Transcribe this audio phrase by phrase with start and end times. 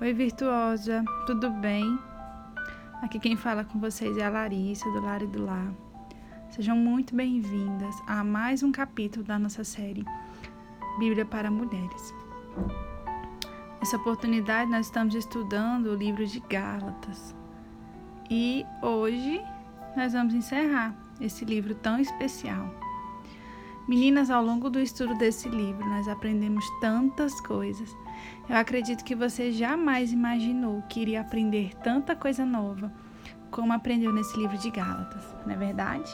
[0.00, 1.96] Oi, virtuosa, tudo bem?
[3.00, 5.72] Aqui quem fala com vocês é a Larissa, do Lar e do Lar.
[6.50, 10.04] Sejam muito bem-vindas a mais um capítulo da nossa série
[10.98, 12.12] Bíblia para Mulheres.
[13.78, 17.32] Nessa oportunidade, nós estamos estudando o livro de Gálatas.
[18.28, 19.40] E hoje
[19.96, 22.68] nós vamos encerrar esse livro tão especial.
[23.86, 27.94] Meninas, ao longo do estudo desse livro, nós aprendemos tantas coisas
[28.48, 32.92] eu acredito que você jamais imaginou que iria aprender tanta coisa nova
[33.50, 36.10] como aprendeu nesse livro de Gálatas, não é verdade?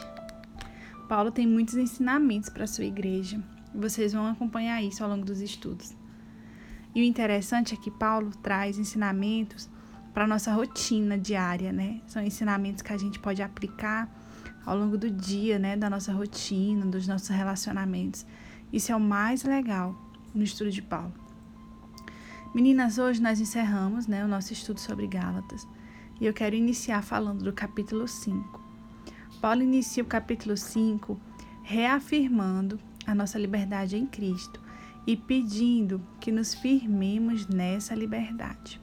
[1.09, 3.41] Paulo tem muitos ensinamentos para sua igreja
[3.73, 5.93] e vocês vão acompanhar isso ao longo dos estudos.
[6.95, 9.69] E o interessante é que Paulo traz ensinamentos
[10.13, 12.01] para a nossa rotina diária, né?
[12.05, 14.09] São ensinamentos que a gente pode aplicar
[14.65, 15.75] ao longo do dia, né?
[15.75, 18.25] Da nossa rotina, dos nossos relacionamentos.
[18.71, 19.95] Isso é o mais legal
[20.33, 21.13] no estudo de Paulo.
[22.53, 25.65] Meninas, hoje nós encerramos né, o nosso estudo sobre Gálatas
[26.19, 28.61] e eu quero iniciar falando do capítulo 5.
[29.41, 31.19] Paulo inicia o capítulo 5
[31.63, 34.61] reafirmando a nossa liberdade em Cristo
[35.07, 38.79] e pedindo que nos firmemos nessa liberdade.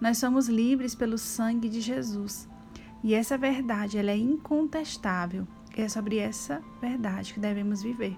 [0.00, 2.48] Nós somos livres pelo sangue de Jesus
[3.02, 5.46] e essa verdade ela é incontestável.
[5.76, 8.16] É sobre essa verdade que devemos viver.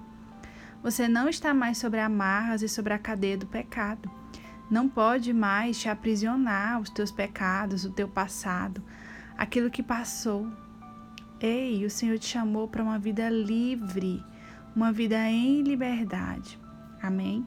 [0.83, 4.11] Você não está mais sobre amarras e sobre a cadeia do pecado
[4.71, 8.83] não pode mais te aprisionar os teus pecados, o teu passado,
[9.37, 10.51] aquilo que passou.
[11.41, 14.25] Ei, o Senhor te chamou para uma vida livre,
[14.75, 16.59] uma vida em liberdade.
[17.03, 17.47] Amém?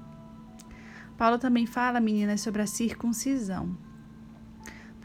[1.18, 3.76] Paulo também fala, meninas, sobre a circuncisão.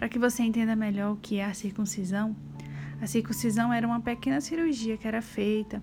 [0.03, 2.35] Para que você entenda melhor o que é a circuncisão,
[3.01, 5.81] a circuncisão era uma pequena cirurgia que era feita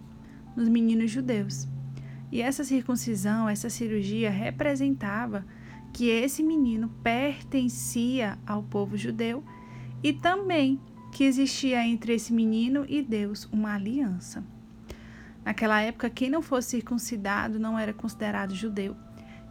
[0.58, 1.70] nos meninos judeus.
[2.30, 5.45] E essa circuncisão, essa cirurgia representava
[5.94, 9.42] que esse menino pertencia ao povo judeu
[10.03, 10.81] e também
[11.14, 14.44] que existia entre esse menino e Deus uma aliança.
[15.46, 18.97] Naquela época, quem não fosse circuncidado não era considerado judeu,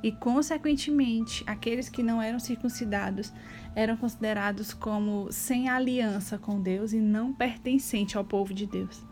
[0.02, 3.32] e, consequentemente, aqueles que não eram circuncidados
[3.74, 9.02] eram considerados como sem aliança com Deus e não pertencente ao povo de Deus.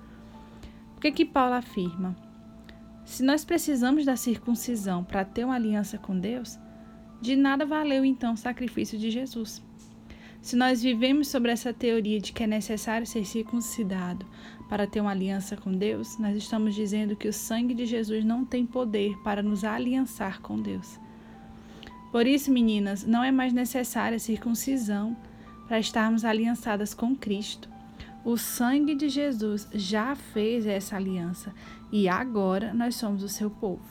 [0.96, 2.16] O que, que Paulo afirma?
[3.04, 6.58] Se nós precisamos da circuncisão para ter uma aliança com Deus,
[7.20, 9.62] de nada valeu então o sacrifício de Jesus.
[10.40, 14.26] Se nós vivemos sobre essa teoria de que é necessário ser circuncidado
[14.68, 18.44] para ter uma aliança com Deus, nós estamos dizendo que o sangue de Jesus não
[18.44, 20.98] tem poder para nos aliançar com Deus.
[22.10, 25.16] Por isso, meninas, não é mais necessária circuncisão
[25.66, 27.68] para estarmos aliançadas com Cristo.
[28.24, 31.54] O sangue de Jesus já fez essa aliança
[31.92, 33.84] e agora nós somos o seu povo.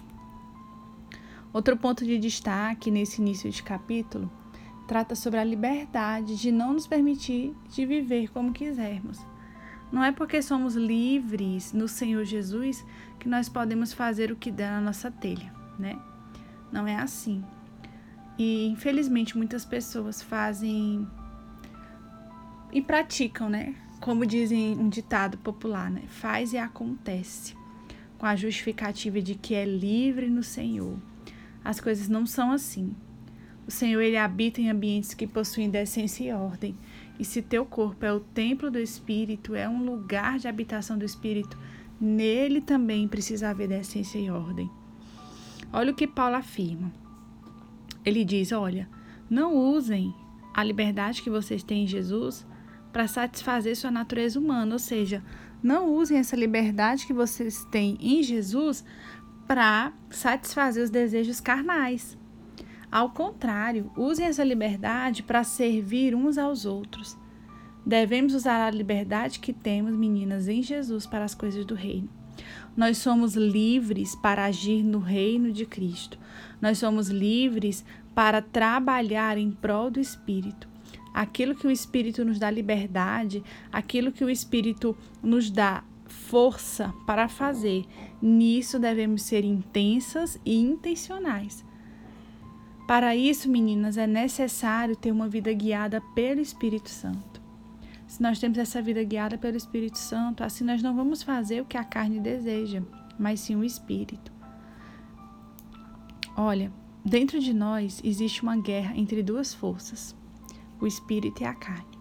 [1.53, 4.29] Outro ponto de destaque nesse início de capítulo
[4.87, 9.19] trata sobre a liberdade de não nos permitir de viver como quisermos.
[9.91, 12.85] Não é porque somos livres no Senhor Jesus
[13.19, 15.97] que nós podemos fazer o que der na nossa telha, né?
[16.71, 17.43] Não é assim.
[18.37, 21.07] E infelizmente muitas pessoas fazem
[22.71, 23.75] e praticam, né?
[24.01, 26.03] Como dizem um ditado popular, né?
[26.07, 27.55] Faz e acontece,
[28.17, 30.97] com a justificativa de que é livre no Senhor.
[31.63, 32.95] As coisas não são assim.
[33.67, 36.75] O Senhor ele habita em ambientes que possuem decência e ordem.
[37.19, 41.05] E se teu corpo é o templo do Espírito, é um lugar de habitação do
[41.05, 41.57] Espírito,
[41.99, 44.69] nele também precisa haver decência e ordem.
[45.73, 46.91] Olha o que Paulo afirma.
[48.05, 48.87] Ele diz: Olha,
[49.29, 50.13] não usem
[50.53, 52.45] a liberdade que vocês têm em Jesus
[52.93, 55.23] para satisfazer sua natureza humana, ou seja,
[55.61, 58.85] não usem essa liberdade que vocês têm em Jesus
[59.47, 62.17] para satisfazer os desejos carnais.
[62.95, 67.17] Ao contrário, usem essa liberdade para servir uns aos outros.
[67.85, 72.07] Devemos usar a liberdade que temos, meninas, em Jesus para as coisas do reino.
[72.73, 76.17] Nós somos livres para agir no reino de Cristo.
[76.61, 77.83] Nós somos livres
[78.15, 80.65] para trabalhar em prol do Espírito.
[81.13, 83.43] Aquilo que o Espírito nos dá liberdade,
[83.73, 87.83] aquilo que o Espírito nos dá força para fazer.
[88.21, 91.65] Nisso devemos ser intensas e intencionais.
[92.87, 97.41] Para isso, meninas, é necessário ter uma vida guiada pelo Espírito Santo.
[98.05, 101.65] Se nós temos essa vida guiada pelo Espírito Santo, assim nós não vamos fazer o
[101.65, 102.83] que a carne deseja,
[103.17, 104.31] mas sim o Espírito.
[106.37, 106.71] Olha,
[107.03, 110.15] dentro de nós existe uma guerra entre duas forças,
[110.79, 111.97] o Espírito e a carne.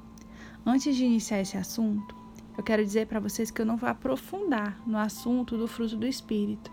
[0.66, 2.14] Antes de iniciar esse assunto,
[2.58, 6.06] eu quero dizer para vocês que eu não vou aprofundar no assunto do fruto do
[6.06, 6.70] Espírito,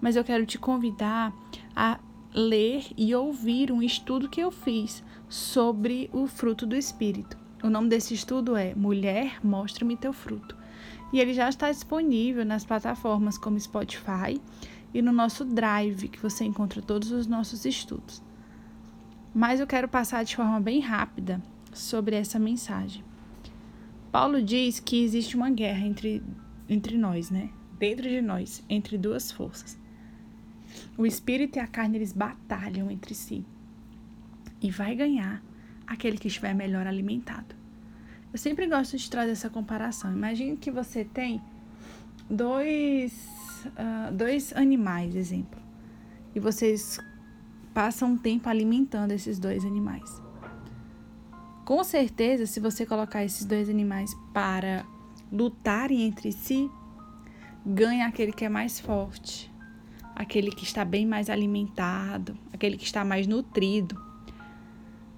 [0.00, 1.32] mas eu quero te convidar
[1.74, 2.00] a
[2.34, 7.38] ler e ouvir um estudo que eu fiz sobre o fruto do Espírito.
[7.62, 10.56] O nome desse estudo é Mulher, Mostra-me Teu Fruto.
[11.12, 14.40] E ele já está disponível nas plataformas como Spotify
[14.92, 18.20] e no nosso Drive, que você encontra todos os nossos estudos.
[19.32, 21.40] Mas eu quero passar de forma bem rápida
[21.72, 23.04] sobre essa mensagem.
[24.10, 26.22] Paulo diz que existe uma guerra entre,
[26.68, 27.50] entre nós, né?
[27.78, 29.78] Dentro de nós, entre duas forças.
[30.96, 33.44] O espírito e a carne eles batalham entre si.
[34.60, 35.42] E vai ganhar
[35.86, 37.54] aquele que estiver melhor alimentado.
[38.32, 40.12] Eu sempre gosto de trazer essa comparação.
[40.12, 41.40] Imagine que você tem
[42.28, 43.12] dois,
[43.66, 45.60] uh, dois animais, exemplo,
[46.34, 46.98] e vocês
[47.72, 50.22] passam um tempo alimentando esses dois animais.
[51.64, 54.84] Com certeza, se você colocar esses dois animais para
[55.32, 56.70] lutarem entre si,
[57.64, 59.50] ganha aquele que é mais forte,
[60.14, 64.00] aquele que está bem mais alimentado, aquele que está mais nutrido.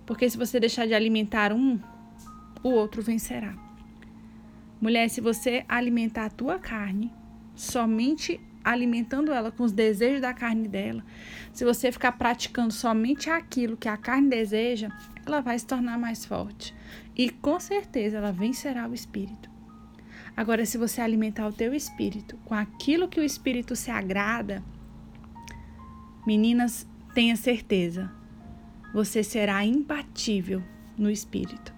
[0.04, 1.78] Porque se você deixar de alimentar um,
[2.62, 3.54] o outro vencerá.
[4.81, 7.12] Mulher, se você alimentar a tua carne,
[7.54, 11.04] somente alimentando ela com os desejos da carne dela,
[11.52, 14.90] se você ficar praticando somente aquilo que a carne deseja,
[15.25, 16.75] ela vai se tornar mais forte.
[17.16, 19.50] E com certeza ela vencerá o espírito.
[20.37, 24.62] Agora, se você alimentar o teu espírito com aquilo que o espírito se agrada,
[26.26, 28.11] meninas, tenha certeza,
[28.93, 30.62] você será imbatível
[30.99, 31.75] no espírito.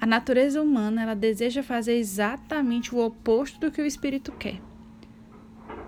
[0.00, 4.60] A natureza humana, ela deseja fazer exatamente o oposto do que o espírito quer.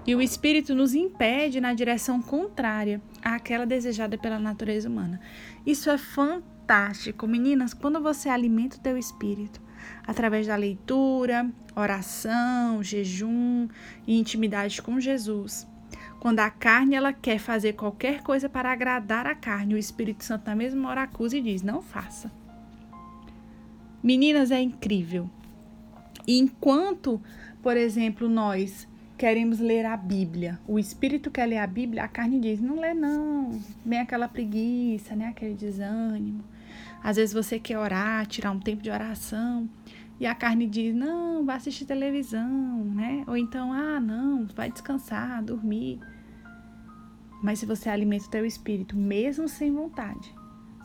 [0.06, 5.20] E o espírito nos impede na direção contrária àquela desejada pela natureza humana.
[5.66, 9.60] Isso é fantástico, meninas, quando você alimenta o teu espírito
[10.06, 13.66] através da leitura, oração, jejum
[14.06, 15.66] e intimidade com Jesus.
[16.24, 20.46] Quando a carne ela quer fazer qualquer coisa para agradar a carne, o Espírito Santo
[20.46, 22.32] na mesma hora acusa e diz: não faça.
[24.02, 25.28] Meninas, é incrível.
[26.26, 27.20] Enquanto,
[27.62, 28.88] por exemplo, nós
[29.18, 32.94] queremos ler a Bíblia, o Espírito quer ler a Bíblia, a carne diz: não lê,
[32.94, 33.60] não.
[33.84, 35.26] Vem aquela preguiça, né?
[35.26, 36.42] aquele desânimo.
[37.02, 39.68] Às vezes você quer orar, tirar um tempo de oração.
[40.18, 43.24] E a carne diz: não, vai assistir televisão, né?
[43.26, 46.00] Ou então, ah, não, vai descansar, dormir.
[47.44, 50.34] Mas se você alimenta o teu espírito, mesmo sem vontade,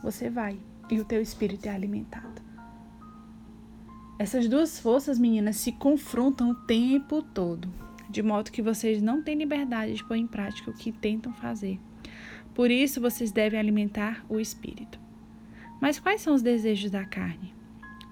[0.02, 0.60] você vai
[0.90, 2.42] e o teu espírito é alimentado.
[4.18, 7.72] Essas duas forças, meninas, se confrontam o tempo todo,
[8.10, 11.80] de modo que vocês não têm liberdade de pôr em prática o que tentam fazer.
[12.54, 15.00] Por isso, vocês devem alimentar o espírito.
[15.80, 17.54] Mas quais são os desejos da carne?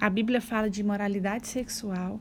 [0.01, 2.19] A Bíblia fala de imoralidade sexual,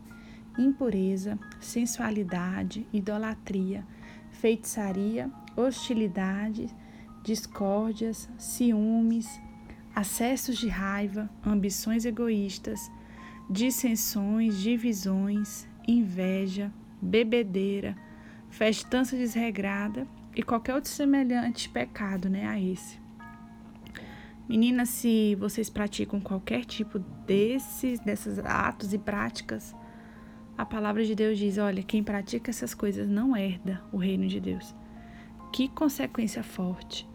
[0.60, 3.86] impureza, sensualidade, idolatria,
[4.30, 6.74] feitiçaria hostilidades,
[7.24, 9.28] discórdias, ciúmes,
[9.94, 12.92] acessos de raiva, ambições egoístas,
[13.50, 16.72] dissensões, divisões, inveja,
[17.02, 17.98] bebedeira,
[18.50, 23.00] festança desregrada e qualquer outro semelhante pecado, né, a esse.
[24.48, 29.76] Meninas, se vocês praticam qualquer tipo desses, desses atos e práticas,
[30.58, 34.40] a palavra de Deus diz: olha, quem pratica essas coisas não herda o reino de
[34.40, 34.74] Deus.
[35.58, 37.10] Que consequência forte!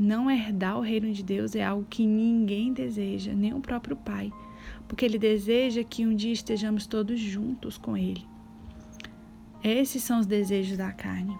[0.00, 4.32] Não herdar o reino de Deus é algo que ninguém deseja, nem o próprio Pai,
[4.88, 8.26] porque Ele deseja que um dia estejamos todos juntos com Ele.
[9.62, 11.36] Esses são os desejos da carne.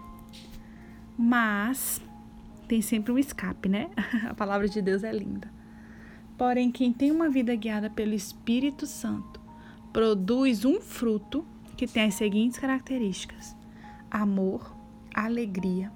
[1.17, 1.99] Mas
[2.67, 3.89] tem sempre um escape, né?
[4.29, 5.51] A palavra de Deus é linda.
[6.37, 9.41] Porém, quem tem uma vida guiada pelo Espírito Santo
[9.91, 11.43] produz um fruto
[11.75, 13.55] que tem as seguintes características:
[14.11, 14.77] amor,
[15.11, 15.91] alegria,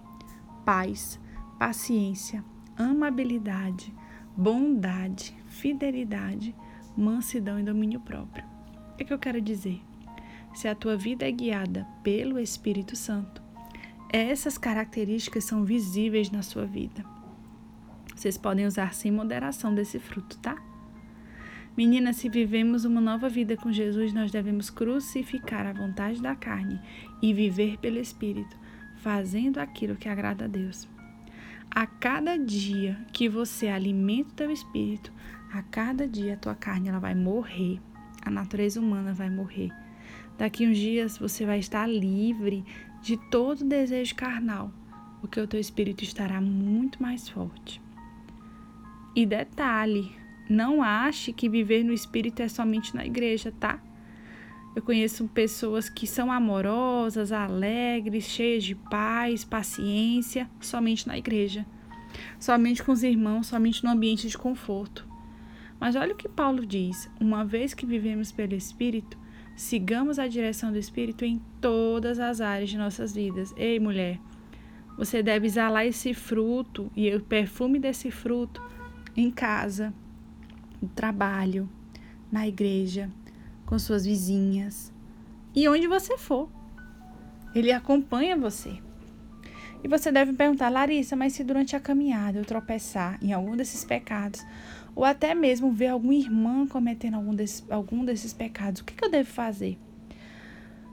[0.67, 1.17] paz,
[1.57, 2.43] paciência,
[2.75, 3.95] amabilidade,
[4.35, 6.53] bondade, fidelidade,
[6.97, 8.43] mansidão e domínio próprio.
[8.91, 9.81] O que eu quero dizer?
[10.53, 13.41] Se a tua vida é guiada pelo Espírito Santo,
[14.11, 17.01] essas características são visíveis na sua vida.
[18.13, 20.61] Vocês podem usar sem moderação desse fruto, tá?
[21.77, 26.77] Meninas, se vivemos uma nova vida com Jesus, nós devemos crucificar a vontade da carne
[27.21, 28.66] e viver pelo Espírito,
[28.97, 30.87] fazendo aquilo que agrada a Deus.
[31.69, 35.11] A cada dia que você alimenta o teu espírito,
[35.51, 37.79] a cada dia a tua carne ela vai morrer,
[38.21, 39.71] a natureza humana vai morrer.
[40.37, 42.63] Daqui uns dias você vai estar livre
[43.01, 44.71] de todo desejo carnal,
[45.19, 47.81] porque o teu espírito estará muito mais forte.
[49.15, 50.11] E detalhe,
[50.49, 53.79] não ache que viver no espírito é somente na igreja, tá?
[54.77, 61.65] Eu conheço pessoas que são amorosas, alegres, cheias de paz, paciência, somente na igreja,
[62.39, 65.03] somente com os irmãos, somente no ambiente de conforto.
[65.79, 69.17] Mas olha o que Paulo diz: uma vez que vivemos pelo Espírito,
[69.55, 73.51] sigamos a direção do Espírito em todas as áreas de nossas vidas.
[73.57, 74.19] Ei, mulher,
[74.95, 78.61] você deve exalar esse fruto e o perfume desse fruto
[79.15, 79.91] em casa,
[80.79, 81.67] no trabalho,
[82.31, 83.09] na igreja,
[83.67, 84.91] com suas vizinhas
[85.53, 86.49] e onde você for.
[87.53, 88.79] Ele acompanha você.
[89.83, 93.83] E você deve perguntar, Larissa, mas se durante a caminhada eu tropeçar em algum desses
[93.85, 94.43] pecados,
[94.95, 99.05] ou até mesmo ver alguma irmã cometendo algum desses, algum desses pecados, o que, que
[99.05, 99.77] eu devo fazer?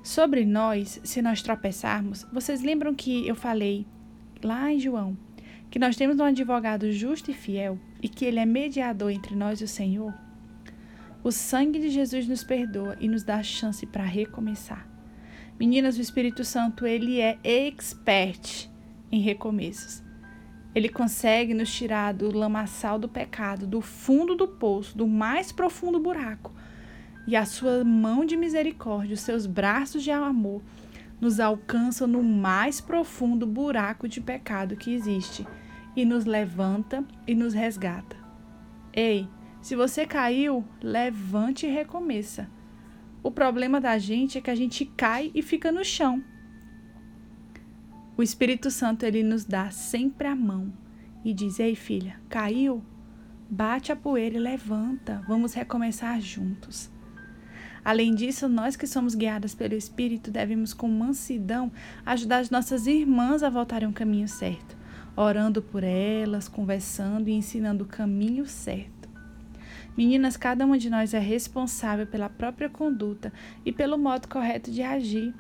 [0.02, 3.86] Sobre nós, se nós tropeçarmos, vocês lembram que eu falei
[4.42, 5.16] lá em João
[5.70, 9.60] que nós temos um advogado justo e fiel e que ele é mediador entre nós
[9.60, 10.23] e o Senhor?
[11.24, 14.86] O sangue de Jesus nos perdoa e nos dá chance para recomeçar.
[15.58, 18.68] Meninas, o Espírito Santo, ele é expert
[19.10, 20.02] em recomeços.
[20.74, 25.98] Ele consegue nos tirar do lamaçal do pecado, do fundo do poço, do mais profundo
[25.98, 26.52] buraco.
[27.26, 30.62] E a sua mão de misericórdia, os seus braços de amor,
[31.18, 35.46] nos alcançam no mais profundo buraco de pecado que existe
[35.96, 38.14] e nos levanta e nos resgata.
[38.92, 39.26] Ei,
[39.64, 42.50] se você caiu, levante e recomeça.
[43.22, 46.22] O problema da gente é que a gente cai e fica no chão.
[48.14, 50.70] O Espírito Santo ele nos dá sempre a mão
[51.24, 52.84] e diz: Ei, filha, caiu?
[53.48, 55.24] Bate a poeira e levanta.
[55.26, 56.90] Vamos recomeçar juntos.
[57.82, 61.72] Além disso, nós que somos guiadas pelo Espírito devemos, com mansidão,
[62.04, 64.76] ajudar as nossas irmãs a voltarem ao caminho certo,
[65.16, 68.93] orando por elas, conversando e ensinando o caminho certo.
[69.96, 73.32] Meninas, cada uma de nós é responsável pela própria conduta
[73.64, 75.32] e pelo modo correto de agir.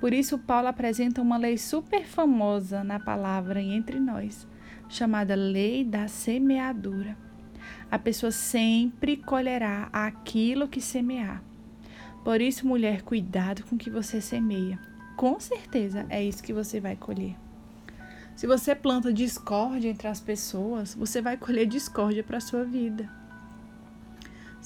[0.00, 4.46] Por isso, Paulo apresenta uma lei super famosa na palavra e entre nós,
[4.88, 7.16] chamada Lei da Semeadura.
[7.90, 11.42] A pessoa sempre colherá aquilo que semear.
[12.24, 14.78] Por isso, mulher, cuidado com o que você semeia.
[15.16, 17.36] Com certeza é isso que você vai colher.
[18.34, 23.08] Se você planta discórdia entre as pessoas, você vai colher discórdia para a sua vida.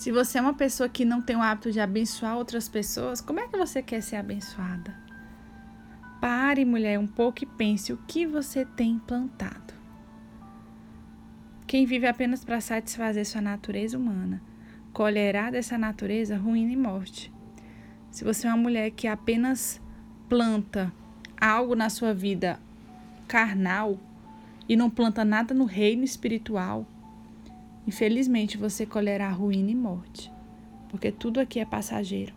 [0.00, 3.38] Se você é uma pessoa que não tem o hábito de abençoar outras pessoas, como
[3.38, 4.96] é que você quer ser abençoada?
[6.18, 9.74] Pare, mulher, um pouco e pense o que você tem plantado.
[11.66, 14.40] Quem vive apenas para satisfazer sua natureza humana,
[14.90, 17.30] colherá dessa natureza ruína e morte.
[18.10, 19.82] Se você é uma mulher que apenas
[20.30, 20.90] planta
[21.38, 22.58] algo na sua vida
[23.28, 24.00] carnal
[24.66, 26.86] e não planta nada no reino espiritual,
[27.90, 30.32] infelizmente você colherá ruína e morte,
[30.88, 32.32] porque tudo aqui é passageiro.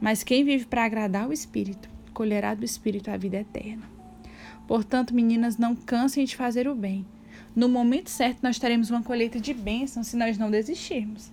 [0.00, 3.84] Mas quem vive para agradar o Espírito, colherá do Espírito a vida eterna.
[4.66, 7.04] Portanto, meninas, não cansem de fazer o bem.
[7.54, 11.30] No momento certo, nós teremos uma colheita de bênçãos se nós não desistirmos.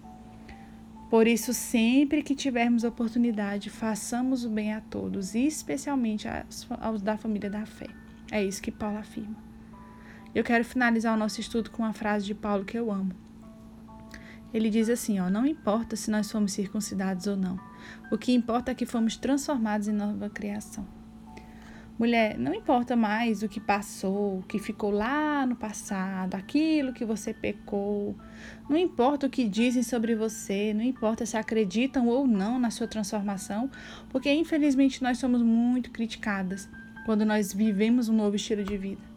[1.10, 6.28] Por isso, sempre que tivermos oportunidade, façamos o bem a todos, especialmente
[6.82, 7.88] aos da família da fé.
[8.30, 9.51] É isso que Paulo afirma.
[10.34, 13.12] Eu quero finalizar o nosso estudo com uma frase de Paulo que eu amo.
[14.54, 17.60] Ele diz assim, ó, não importa se nós fomos circuncidados ou não.
[18.12, 20.88] O que importa é que fomos transformados em nova criação.
[22.00, 27.06] Mulher, não importa mais o que passou, o que ficou lá no passado, aquilo que
[27.06, 28.16] você pecou.
[28.70, 32.88] Não importa o que dizem sobre você, não importa se acreditam ou não na sua
[32.88, 33.70] transformação,
[34.10, 36.68] porque infelizmente nós somos muito criticadas
[37.06, 39.11] quando nós vivemos um novo estilo de vida.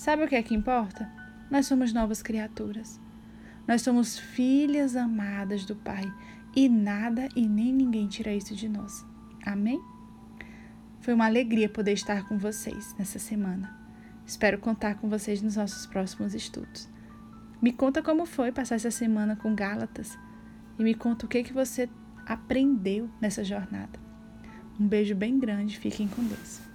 [0.00, 1.06] Sabe o que é que importa?
[1.50, 2.98] Nós somos novas criaturas.
[3.68, 6.10] Nós somos filhas amadas do Pai
[6.56, 9.04] e nada e nem ninguém tira isso de nós.
[9.44, 9.78] Amém?
[11.02, 13.78] Foi uma alegria poder estar com vocês nessa semana.
[14.24, 16.88] Espero contar com vocês nos nossos próximos estudos.
[17.60, 20.18] Me conta como foi passar essa semana com Gálatas
[20.78, 21.90] e me conta o que, que você
[22.24, 24.00] aprendeu nessa jornada.
[24.80, 26.69] Um beijo bem grande, fiquem com Deus.